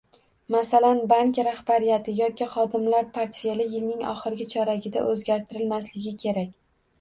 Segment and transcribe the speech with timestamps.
[0.53, 6.51] Masalan, bank rahbariyati yoki xodimlar portfeli yilning oxirgi choragida o'zgartirilmasligi kerak